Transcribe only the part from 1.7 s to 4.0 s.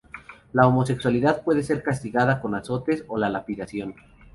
castigada con azotes o la lapidación.